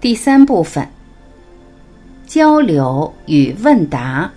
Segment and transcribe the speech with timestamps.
[0.00, 0.88] 第三部分：
[2.24, 4.30] 交流与问答。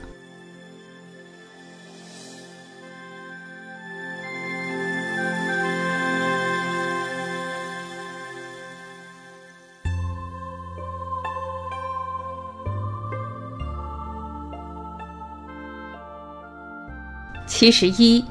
[17.45, 18.25] 七十一。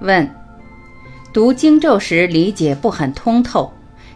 [0.00, 0.28] 问：
[1.32, 3.72] 读经咒时理解不很通透，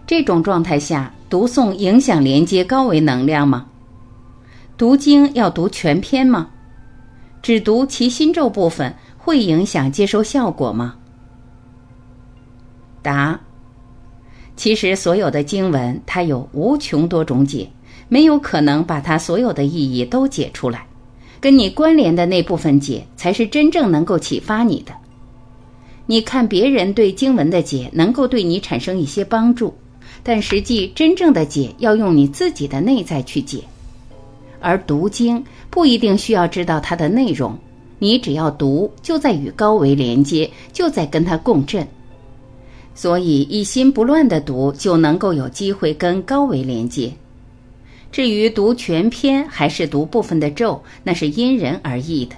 [0.06, 3.66] 这种状态下读诵影响连接高维能量吗？
[4.78, 6.48] 读经要读全篇吗？
[7.42, 10.96] 只读其心咒部分会影响接收效果吗？
[13.02, 13.38] 答：
[14.56, 17.70] 其实所有的经文它有无穷多种解，
[18.08, 20.86] 没有可能把它所有的意义都解出来。
[21.40, 24.92] 跟你关联的那部分解，才是真正能够启发你的。
[26.06, 29.74] 你看别人对经文的解，能够对你产生一些帮助，
[30.22, 33.62] 但实际真正的解要用你自己的内在去解。
[34.60, 37.56] 而读经不一定需要知道它的内容，
[37.98, 41.86] 你只要读，就在与高维连接，就在跟它共振。
[42.94, 47.12] 所以一心不乱的读，就能够有机会跟高维连接。
[48.10, 52.34] 至于读全篇还是读部分的咒，那是因人而异的，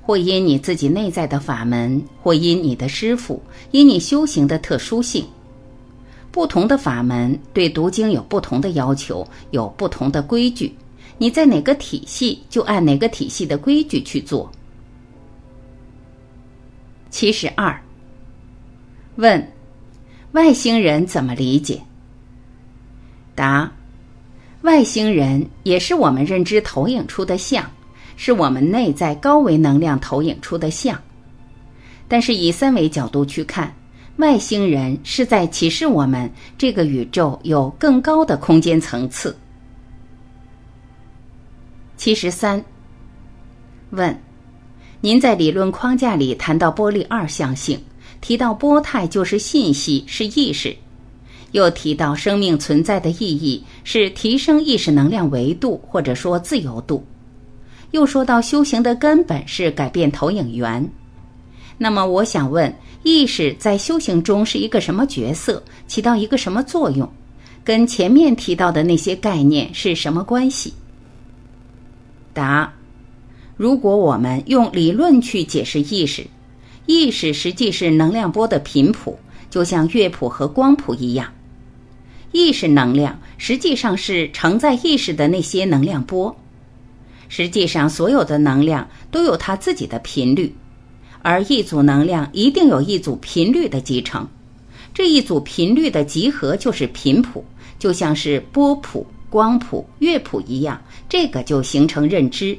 [0.00, 5.24] 或因你自己内在的法门，或因你的师傅，因你修行的特殊性。
[6.32, 10.74] 不同的法门对读经有不同的要求，有不同的规矩。
[11.18, 14.50] 你在哪个体系，就按哪个体系的规矩去做。
[17.10, 17.78] 七十二。
[19.16, 19.52] 问：
[20.32, 21.80] 外星人怎么理解？
[23.34, 23.70] 答。
[24.62, 27.68] 外星人也是我们认知投影出的像，
[28.16, 31.00] 是我们内在高维能量投影出的像。
[32.06, 33.74] 但是以三维角度去看，
[34.16, 39.34] 外星人是在启示我们这个宇宙有更高的空间层次。
[41.96, 42.62] 七十三。
[43.90, 44.16] 问：
[45.00, 47.80] 您在理论框架里谈到波粒二象性，
[48.20, 50.76] 提到波态就是信息，是意识。
[51.52, 57.04] 又提到生命存在的意义是提升意识能量维度，或者说自由度。
[57.90, 60.88] 又说到修行的根本是改变投影源。
[61.82, 67.10] 那么我想问，意识在修行中是一个什么角色，起到一个什么作用？
[67.64, 70.74] 跟前面提到的那些概念是什么关系？
[72.34, 72.70] 答：
[73.56, 76.26] 如果我们用理论去解释意识，
[76.84, 81.32] 意识实际是能量波的频谱，就像乐谱和光谱一样。
[82.30, 86.36] 意识能量实际上是承载意识的那些能量波。
[87.30, 90.54] 实际上，所有的能量都有它自己的频率，
[91.22, 94.26] 而一组能量一定有一组频率的集成。
[94.92, 97.44] 这一组频率的集合就是频谱，
[97.78, 102.58] 就像是波谱、光谱、乐谱一样，这个就形成认知。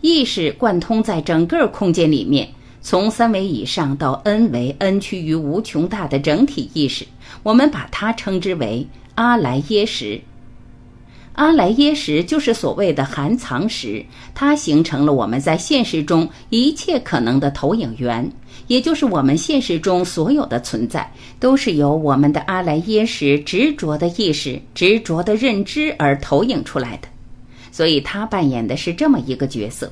[0.00, 2.48] 意识贯通在整个空间里面。
[2.82, 7.06] 从三维以上到 n 维，n 趋于无穷大的整体意识，
[7.42, 10.18] 我们把它称之为阿莱耶识。
[11.40, 18.30] 阿莱耶识就是所谓的含藏识，它形成了我们在现实中一切可能的投影源，
[18.66, 27.08] 也就是我们现实中所有的存在，都是由我们的阿莱耶识执着的意识、执着的认知而投影出来的，
[27.72, 29.90] 所以它扮演的是这么一个角色。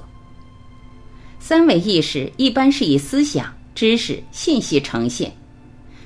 [1.40, 5.32] 三维意识一般是以思想、知识、信息呈现，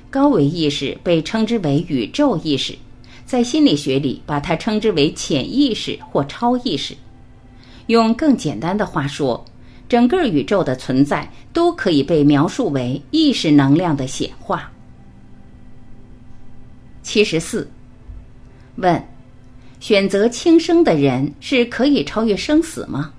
[0.09, 2.73] 高维意识被称之为宇宙意识，
[3.33, 6.95] 在心理学里把它称之为潜意识或超意识。
[7.87, 9.43] 用更简单的话说，
[9.89, 14.71] 整个宇宙的存在都可以被描述为意识能量的显化。
[17.01, 17.67] 七十四，
[18.75, 19.03] 问：
[19.79, 23.13] 选择轻生的人是可以超越生死吗？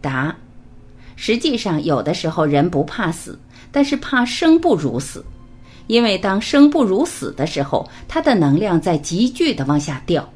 [0.00, 0.36] 答。
[1.16, 3.36] 实际上，有的时候人不怕死，
[3.72, 5.24] 但是怕生不如死，
[5.90, 10.26] 因为当生不如死的时候，他的能量在急剧的往下掉。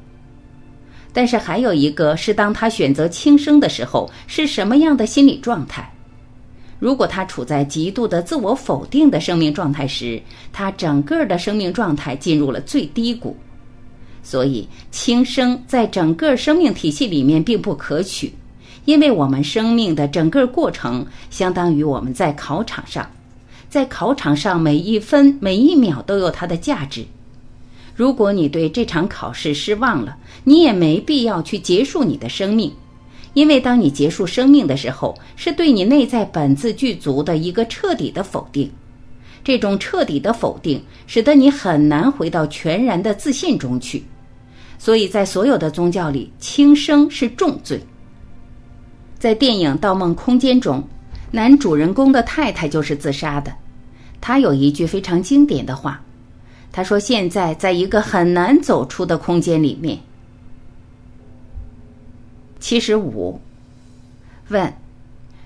[1.13, 5.89] 但是还有一个是，当他选择轻生的时候，是什么样的心理状态？
[6.77, 10.21] 如果他处在极度的自我否定的生命状态时，
[10.51, 13.33] 他整个的生命状态进入了最低谷。
[14.21, 18.33] 所以，轻生在整个生命体系里面并不可取。
[18.83, 23.09] 因为我们生命的整个过程，相当于我们在考场上，
[23.75, 27.03] 在考场上每一分每一秒都有它的价值。
[27.93, 32.71] 如果你对这场考试失望了，你也没必要去结束你的生命，
[33.33, 38.71] 因为当你结束生命的时候，是对你内在本自具足的一个彻底的否定。
[39.43, 44.05] 这种彻底的否定，使得你很难回到全然的自信中去。
[44.79, 47.81] 所以在所有的宗教里，轻生是重罪。
[49.19, 50.81] 在电影《盗梦空间》中，
[51.31, 53.53] 男主人公的太太就是自杀的。
[54.27, 56.01] 他有一句非常经典的话，
[56.71, 59.99] 他说：“现在在一个很难走出的空间里面。”
[62.59, 63.39] 七十五，
[64.47, 64.73] 问：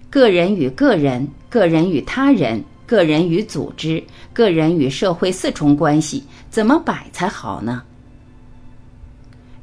[0.09, 7.83] 个人与个人、个人与他人、个人与组织、个人与社会四重关系怎么摆才好呢？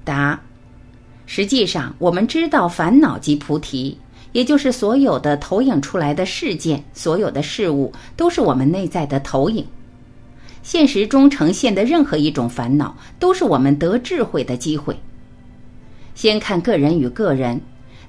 [0.04, 0.38] 答：
[1.24, 3.96] 实际上，我们知道烦恼即菩提。
[4.36, 9.66] 也就是所有的投影出来的事件，所有的事物都是我们内在的投影。
[10.62, 14.98] 现实中呈现的任何一种烦恼，都是我们得智慧的机会。
[16.14, 17.62] 先看个人与个人，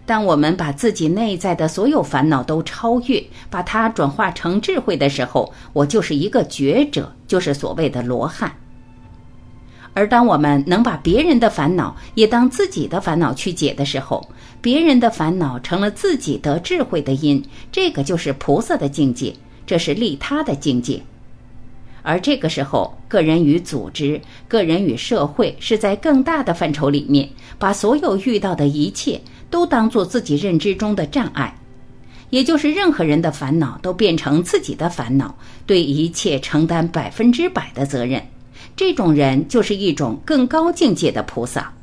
[0.06, 8.57] 当我们把自己内在的所有烦恼都超越，把它转化成智慧的时候，我就是一个觉者，就是所谓的罗汉。
[9.97, 14.29] 而当我们能把别人的烦恼也当自己的烦恼去解的时候，
[14.61, 19.33] 别人的烦恼成了自己得智慧的因，这个就是菩萨的境界，
[19.65, 21.01] 这是利他的境界。
[22.03, 27.27] 而这个时候，个人与组织、个人与社会是在更大的范畴里面，
[27.57, 31.57] 把所有遇到的一切都当做自己认知中的障碍，
[32.29, 35.35] 也就是任何人的烦恼都变成自己的烦恼，
[35.65, 38.21] 对一切承担百分之百的责任。
[38.77, 41.74] 这种人就是一种更高境界的菩萨。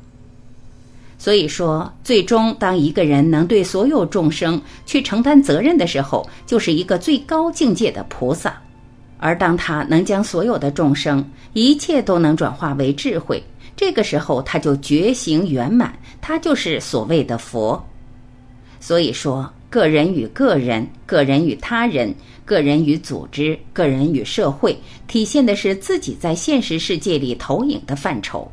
[1.17, 8.55] 所以说，最终当一个人能对所有众生去承担责任的时候，就是一个最高境界的菩萨。
[9.17, 13.43] 而当他能将所有的众生一切都能转化为智慧，
[13.75, 17.83] 这个时候他就觉醒圆满，他就是所谓的佛。
[18.79, 19.51] 所以说。
[19.75, 28.49] 个人与个人，个人与他人，个人与组织，个人与社会，体现的是自己在现实世界里投影的范畴。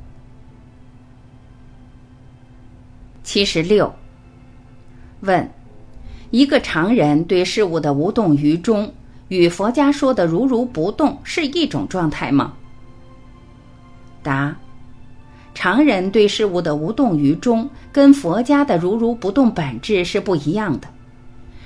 [3.23, 3.95] 七十六。
[5.21, 5.49] 问：
[6.33, 8.93] 一个常人对事物的无动于衷，
[9.29, 12.53] 与佛家说的如如不动是一种状态吗？
[14.25, 14.57] 答。
[15.55, 20.89] 常人对事物的无动于衷，跟佛家的如如不动本质是不一样的。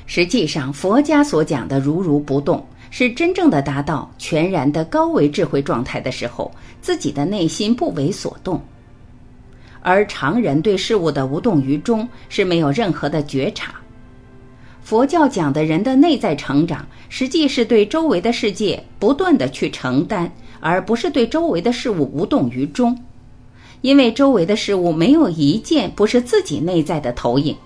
[0.06, 6.50] 实际上，佛家所讲的如如不动，是真正的达到全然的高维智慧状态的时候，
[6.81, 8.61] 自己的内心不为所动。
[9.82, 13.75] 而常人对事物的无动于衷，是没有任何的觉察。
[14.82, 20.31] 佛教讲的人的内在成长，实际是对周围的世界不断的去承担，
[20.61, 22.97] 而不是对周围的事物无动于衷。
[23.81, 27.56] 因为周围的事物没有一件不是自己内在的投影。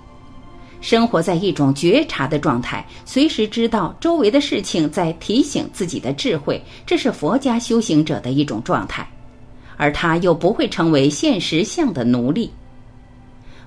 [0.81, 9.07] 生活在一种觉察的状态，随时知道周围的事情在提醒自己的智慧，这是佛家修行者的一种状态，
[9.77, 12.51] 而他又不会成为现实相的奴隶。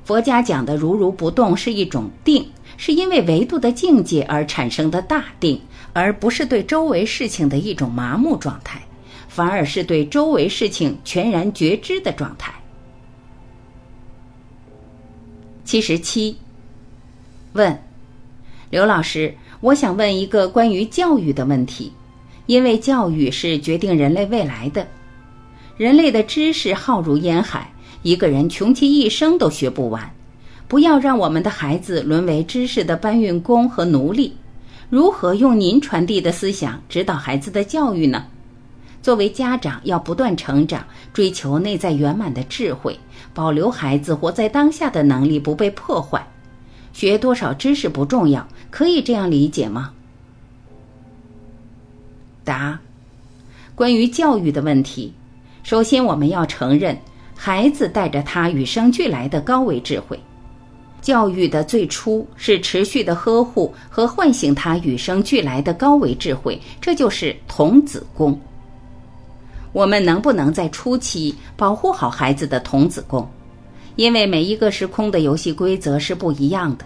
[0.04, 2.46] 佛家讲的如如不动是一种定，
[2.78, 5.62] 是因为维度的境界而产生的大定，
[5.94, 8.82] 而不是对周围事情的一种麻木状态，
[9.30, 12.52] 反而是对周围事情全然觉知的状态。
[15.64, 16.36] 七十七。
[17.54, 17.80] 问，
[18.72, 21.94] 刘老师，我想问一个关于教育的问题，
[22.48, 24.88] 因为教育是决定人类未来的。
[25.78, 30.12] 人类的知识浩如烟海，一个人穷其一生都学不完。
[30.68, 34.36] 不要让我们的孩子沦为知识的搬运工和奴隶。
[34.90, 38.26] 如何用您传递的思想指导孩子的教育呢？
[39.04, 42.98] 作为家长，要不断成长，追求内在圆满的智慧，
[43.32, 46.26] 保留孩子活在当下的能力不被破坏。
[46.94, 49.92] 学多少知识不重要，可以这样理解吗？
[52.46, 52.80] 答：
[53.76, 55.12] 关于教育的问题，
[55.64, 56.98] 首先我们要承认，
[57.36, 60.20] 孩子带着他与生俱来的高维智慧。
[61.02, 68.40] 教育的最初是持续的呵护和唤醒他与生俱来的高维智慧，这就是童子功。
[69.74, 73.28] 我们能不能在初期保护好孩子的童子功？
[73.96, 76.86] 因为每一个时空的游戏规则是不一样的，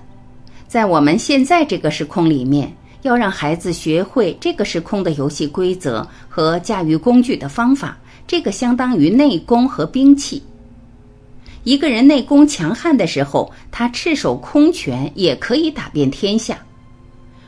[0.68, 7.98] 在我们现在这个时空里面，要让孩子学会这个时空的游戏规则和驾驭工具的方法，
[8.28, 10.44] 这个相当于内功和兵器。
[11.64, 16.58] 一个人内功强悍的时候，他赤手空拳也可以打遍天下。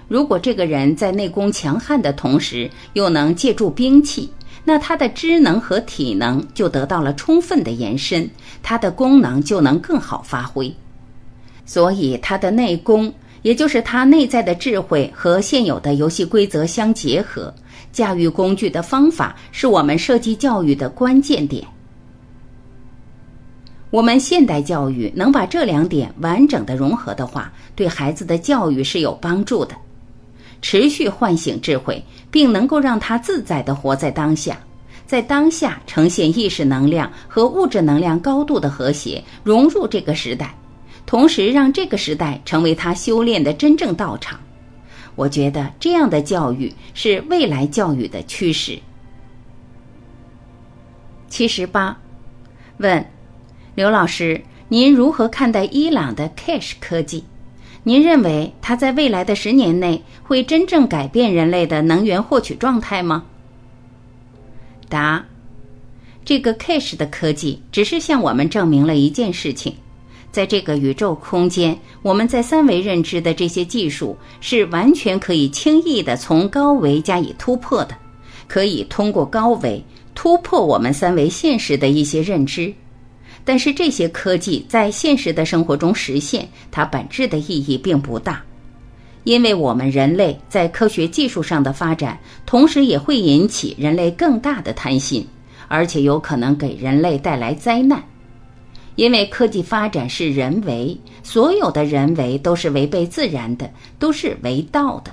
[0.07, 4.29] 如果这个人在内功强悍的同时，又能借助兵器。
[4.63, 8.29] 那他的知能和体能就得到了充分的延伸，
[8.61, 10.73] 他的功能就能更好发挥。
[11.65, 17.53] 所以，他的内功，也就是他内在的智慧和现有的游戏规则相结合，
[17.91, 21.65] 驾驭工具的方法是我们设计教育的关键点。
[23.91, 29.75] 我们现代教育能把这两点完整的融合的话，对孩子的教育是有帮助的。
[30.61, 34.57] 持续唤醒智慧，并能够让他自在的活在当下，
[35.05, 40.53] 在当下呈现意识能量和物质能量高度的和谐，融入这个时代，
[41.05, 44.39] 同时让这个时代成为他修炼的真正道场。
[45.15, 48.79] 我觉得这样的教育是未来教育的趋势。
[51.27, 51.97] 七十八，
[52.77, 53.05] 问
[53.75, 57.23] 刘老师，您如何看待伊朗的 Cash 科技？
[57.83, 63.23] 您认为它在未来的十年内会真正改变人类的能源获取状态吗？
[64.89, 65.25] 答：
[66.25, 69.73] 这个 cash 的科技只是向我们证明了一件事情，
[70.31, 77.95] 在这个宇宙空间，我们在三维认知的这些技术是完全可以轻易的从高维加以突破的，
[78.47, 79.83] 可以通过高维
[80.13, 82.73] 突破我们三维现实的一些认知。
[83.49, 88.43] 但是这些科技在现实的生活中实现，它本质的意义并不大，
[89.23, 95.25] 因为我们人类在科学技术上的发展，同时也会引起人类更大的贪心，
[95.67, 98.03] 而且有可能给人类带来灾难。
[98.93, 105.11] 因为科技发展是人为，所有的人为都是违背自然的，都是违道的。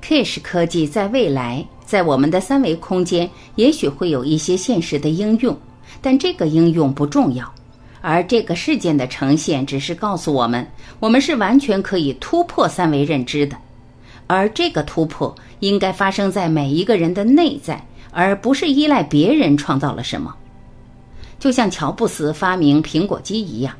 [0.00, 5.58] Cache 科技在未来，在我们的三维空间，也许会有一些现实的应用。
[6.00, 7.52] 但这个应用不重要，
[8.00, 10.66] 而这个事件的呈现只是告诉我们，
[11.00, 13.56] 我们是完全可以突破三维认知的，
[14.26, 20.34] 而这个突破应该发生在每一个人的内在，而不是依赖别人创造了什么。
[21.38, 23.74] 就像乔布斯发明苹果机一样，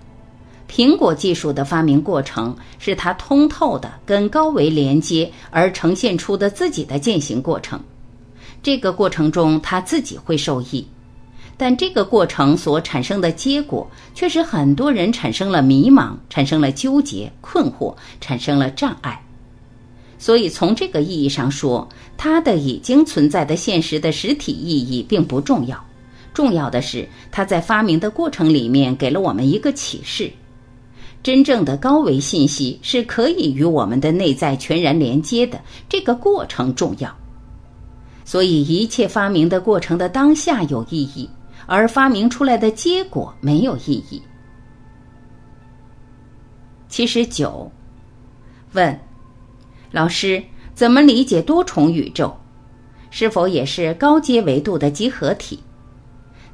[0.71, 7.81] 苹果技术的发明过程是他通透的跟高维连接而呈现出的自己的践行过程，
[8.63, 10.87] 这个过程中他自己会受益。
[11.57, 19.21] 但这个过程所产生的结果，却使很多人产生了迷茫，产生了纠结、困惑，产生了障碍。
[20.19, 25.85] 所以，从这个意义上说，它的已经存在的现实的实体意义并不重要。
[26.33, 30.33] 重要的是，它在发明的过程里面给了我们一个启示：
[31.23, 35.61] 真正的高维信息是可以与我们的内在全然连接的。
[35.89, 37.15] 这个过程重要。
[38.25, 41.29] 所以，一切发明的过程的当下有意义。
[41.67, 44.23] 而发明出来的结果没有意义。
[46.89, 47.71] 七十九，
[48.73, 48.99] 问
[49.91, 50.43] 老师
[50.75, 52.33] 怎么理解多重宇宙？
[53.11, 55.59] 是否也是高阶维度的集合体？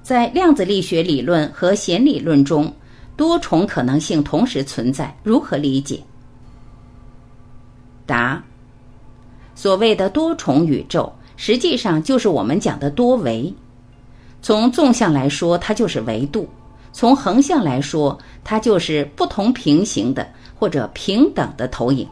[0.03, 2.73] 在量子力学理论和弦理论中，
[3.17, 6.03] 多重可能性同时存在，如何理解？
[8.07, 8.43] 答：
[9.55, 13.55] 所谓的多重宇宙，实际上就是我们讲的多维。
[14.43, 16.45] 从纵向来说，它就是维度；
[16.93, 20.27] 从横向来说，它就是不同平行的
[20.59, 22.09] 或者平等的投影。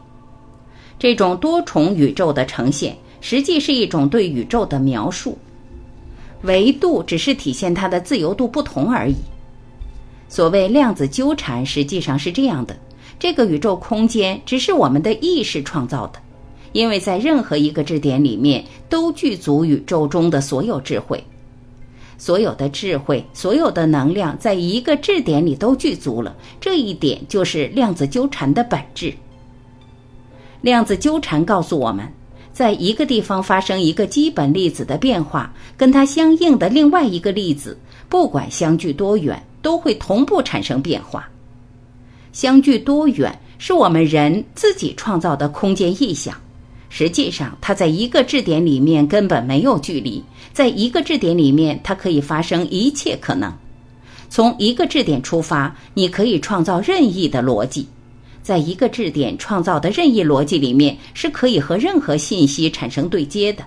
[0.99, 5.37] 这种多重宇宙的呈现，实际是一种对宇宙的描述。
[6.43, 9.15] 维度只是体现它的自由度不同而已。
[10.27, 12.77] 所谓量子纠缠，实际上是这样的：
[13.17, 16.19] 这个宇宙空间只是我们的意识创造的，
[16.71, 21.21] 因为在任何一个质点里面，都具足宇宙中的所有智慧。
[22.19, 26.35] 所有的智慧，所有的能量，在一个质点里都具足了。
[26.61, 29.11] 这一点就是量子纠缠的本质。
[30.61, 32.05] 量子纠缠告诉我们，
[32.51, 37.75] 在一个地方发生一个基本粒子的变化，跟它相应的另外一个粒子，
[38.09, 41.27] 不管相距多远，都会同步产生变化。
[42.33, 46.35] 相距多远，是我们人自己创造的空间意象。
[46.89, 53.53] 实际上，它在一个质点里面根本没有距离，在一个质点里面，它可以发生一切可能。
[54.29, 57.87] 从一个质点出发，你可以创造任意的逻辑，
[58.43, 63.63] 在一个质点创造的任意逻辑里面，是可以和任何信息产生对接的。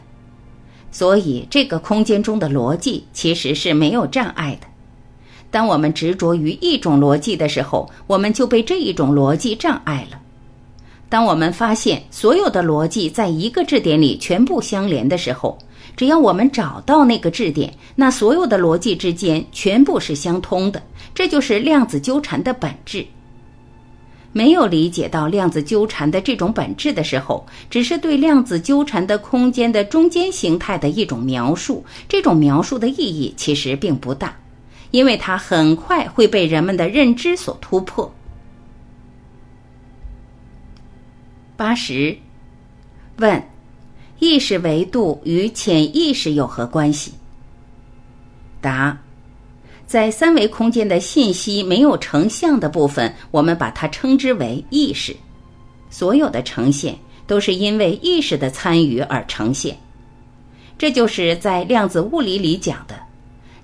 [0.90, 4.66] 所以，这个空间中的逻辑其实是没有障碍的。
[5.50, 10.21] 当我们执着于一种逻辑的时候，我们就被这一种逻辑障碍了。
[11.12, 15.58] 当我们发现所有的逻辑在一个质点里全部相连的时候，
[15.94, 20.82] 只要我们找到那个质点，那所有的逻辑之间全部是相通的。
[21.14, 23.04] 这就是量子纠缠的本质。
[24.32, 31.84] 没有理解到量子纠缠的这种本质的时候，只是对量子纠缠的空间的中间形态的一种描述。
[32.08, 34.34] 这种描述的意义其实并不大，
[34.92, 38.10] 因为它很快会被人们的认知所突破。
[41.62, 42.18] 八十，
[43.18, 43.40] 问，
[44.18, 47.12] 意识维度与潜意识有何关系？
[48.60, 48.98] 答：
[49.86, 55.14] 在三维空间的信息没有成像的部分，我们把它称之为意识。
[55.88, 59.78] 所有的呈现都是因为意识的参与而呈现。
[60.76, 62.98] 这就是在量子物理里讲的，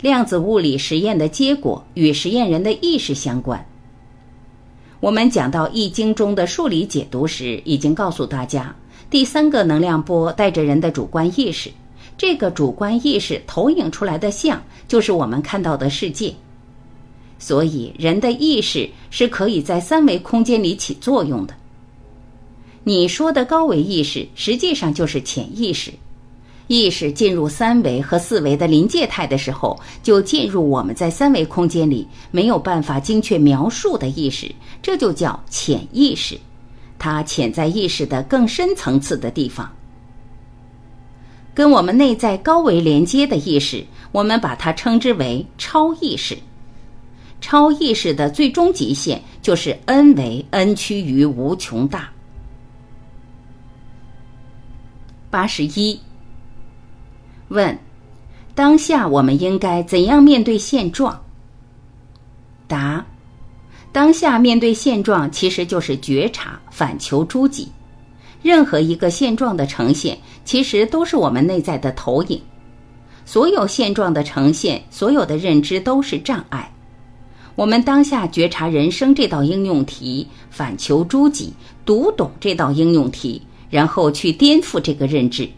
[0.01, 3.67] 量子物理实验的结果与实验人的意识相关。
[5.01, 8.75] 我们讲到《易经》中的数理解读时，已经告诉大家，
[9.09, 11.71] 第三个能量波带着人的主观意识，
[12.17, 16.35] 这个主观意识投影出来的像，就是我们看到的世界。
[17.39, 21.55] 所以，人的意识是可以在三维空间里起作用的。
[22.83, 25.93] 你说的高维意识，实际上就是潜意识。
[26.69, 36.39] 意识进入三维和四维的临界态的时候，就进入我们在三维空间里没有办法精确描述的意识，这就叫潜意识。
[36.99, 39.71] 它潜在意识的更深层次的地方，
[41.55, 46.37] 跟我们内在高维连接的意识，我们把它称之为超意识。
[47.41, 52.11] 超意识的最终极限就是 n 维 n 趋于无穷大。
[55.31, 55.99] 八十一。
[57.49, 57.79] 问：
[58.55, 61.23] 当下我们应该怎样面对现状？
[62.67, 63.05] 答：
[63.93, 67.69] 当下面对现状，其实就是觉察，反求诸己。
[68.43, 72.41] 任何一个现状的呈现，其实都是我们内在的投影。
[73.25, 76.73] 所有现状的呈现，所有的认知都是障碍。
[77.55, 81.53] 我们当下觉察人生这道应用题，反求诸己，
[81.85, 85.49] 读懂这道应用题，然后去颠覆这个认知。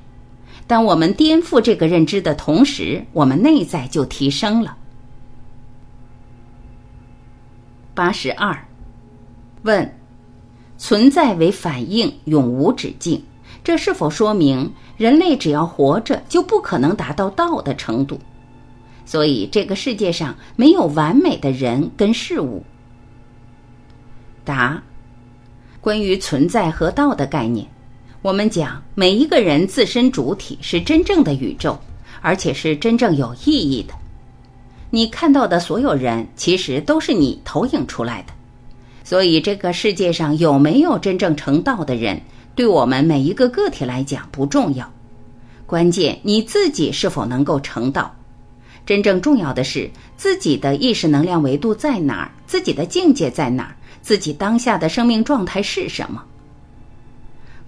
[0.71, 4.77] 当我们颠覆这个认知的同时，我们内在就提升了。
[7.93, 8.57] 八十二，
[9.63, 9.93] 问：
[10.79, 13.21] 存在为反应，永无止境，
[13.65, 18.21] 这是否说明人类只要活着就不可能达到道的程度？
[19.05, 22.63] 所以这个世界上没有完美的人跟事物。
[24.45, 24.81] 答：
[25.81, 27.67] 关于存在和道的概念。
[28.23, 31.79] 我们讲，每一个人自身主体是真正的宇宙，
[32.21, 33.95] 而且是真正有意义的。
[34.91, 38.33] 你看到的所有人，其实都是你投影出来的。
[39.05, 42.21] 所以，这个世界上有没有真正成道的人，
[42.55, 44.87] 对我们每一个个体来讲不重要。
[45.65, 48.15] 关键你自己是否能够成道。
[48.85, 56.23] 真正重要的是自己的意识能量维度在哪儿，自己的境界在哪儿，自己当下的生命状态是什么。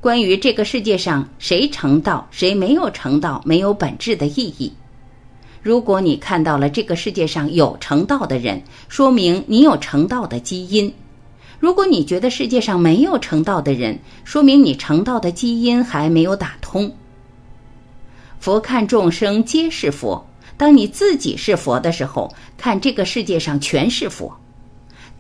[0.03, 4.73] 关于这个世界上谁成道，谁没有成道，没有本质的意义。
[5.63, 10.91] 如果你看到了这个世界上有成道的人，说明你有成道的基因；
[11.61, 16.93] 如果你觉得世界上没有成道的人，说明你成道的基因还没有打通。
[18.41, 24.37] 佛看众生皆是佛，当你自己是佛的时候，看这个世界上全是佛。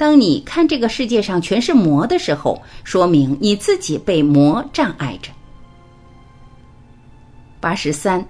[0.03, 5.31] 当你看这个世界上全是魔的时候，说明你自己被魔障碍着。
[7.61, 8.27] 八十三，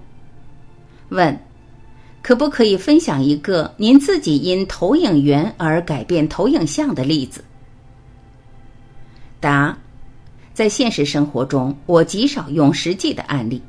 [1.09, 1.35] 问，
[2.21, 7.43] 可不可以分享一个您自己因投影源而改变投影像的例子？
[9.39, 9.75] 答，
[10.53, 13.59] 在现实生活中，我极少用实际的案例。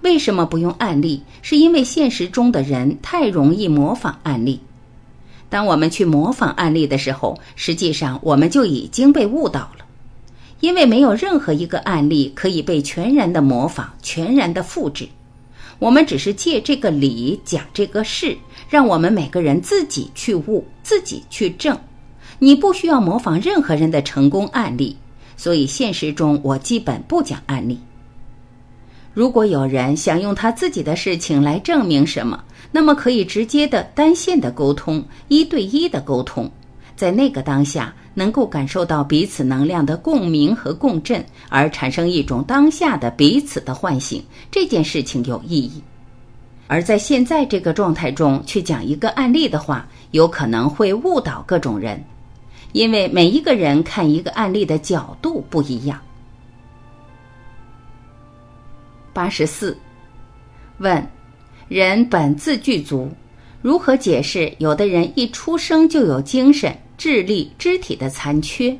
[0.00, 1.22] 为什么不用案例？
[1.42, 4.58] 是因为现实中的人太容易模仿案例。
[5.52, 9.84] 当我们去模仿案例的时候，实际上我们就已经被误导了，
[10.60, 15.06] 因为没有任何一个案例可以被全然的模仿、全然的复制。
[15.78, 18.34] 我们只是借这个理讲这个事，
[18.70, 21.78] 让我们每个人自己去悟、自己去证。
[22.38, 24.96] 你不需要模仿任何人的成功案例，
[25.36, 27.78] 所以现实中我基本不讲案例。
[29.14, 36.50] 如果有人想用他自己的事情来证明什么，那么可以直接的单线的沟通，一对一的沟通，
[36.96, 45.82] 在那个当下能够感受到彼此能量的共鸣和共振，而产生一种当下的彼此的唤醒，这件事情有意义。
[46.66, 52.02] 而在现在这个状态中去讲一个案例的话，有可能会误导各种人，
[52.72, 56.00] 因为每一个人看一个案例的角度不一样。
[59.12, 59.76] 八十四，
[60.78, 61.06] 问：
[61.68, 63.10] 人本自具足，
[63.60, 68.76] 如何解释有的人一出生就有精神、智力、肢体的残缺？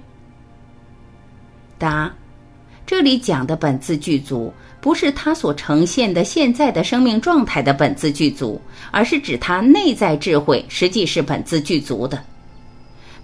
[1.79, 2.13] 答：
[2.87, 12.23] 这里讲的本自具足，不是他所呈现的现在的生命状态的本自具足，而是指他内在智慧实际是本自具足的。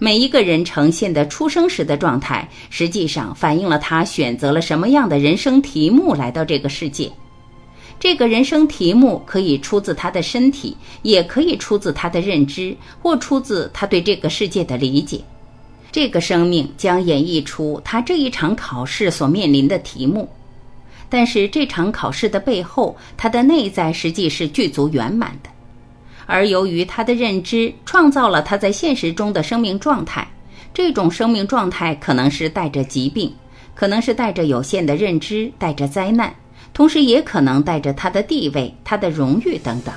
[0.00, 7.11] 每一个人呈现的出生时的状态，实际上反映了他选择了什么样的人生题目来到这个世界。
[7.98, 15.20] 这个人生题目可以出自他的身体，也可以出自他的认知，或出自他对这个世界的理解。
[15.90, 20.28] 这个生命将演绎出他这一场考试所面临的题目。
[21.08, 25.50] 但是这场考试的背后，他的内在实际是具足圆满的。
[26.30, 30.28] 而由于他的认知创造了他在现实中的生命状态，
[30.74, 33.34] 这种生命状态可能是带着疾病，
[33.74, 36.30] 可能是带着有限的认知，带着灾难。
[36.74, 39.94] 同时，也可能带着他的地位、他的荣誉等等。